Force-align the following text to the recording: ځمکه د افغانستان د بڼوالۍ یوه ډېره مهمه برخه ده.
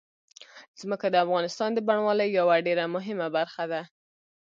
ځمکه 0.79 1.05
د 1.09 1.15
افغانستان 1.25 1.69
د 1.73 1.79
بڼوالۍ 1.87 2.29
یوه 2.39 2.55
ډېره 2.67 2.85
مهمه 2.95 3.27
برخه 3.37 3.63
ده. 3.71 3.81